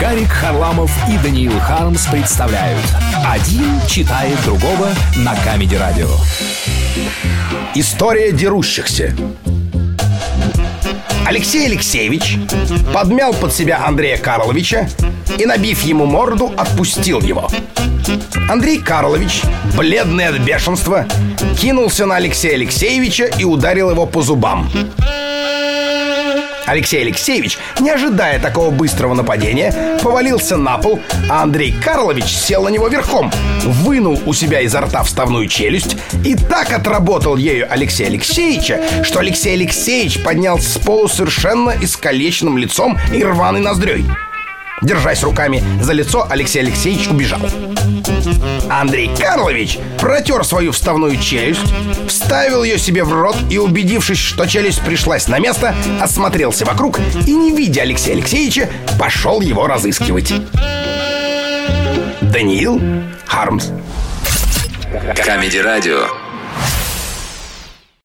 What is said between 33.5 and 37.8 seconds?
вынул у себя изо рта вставную челюсть и так отработал ею